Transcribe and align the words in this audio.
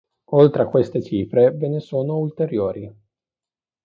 Oltre 0.39 0.63
a 0.63 0.69
queste 0.73 0.99
cifre 0.99 1.51
ve 1.51 1.67
ne 1.67 1.79
sono 1.79 2.17
ulteriori. 2.17 2.91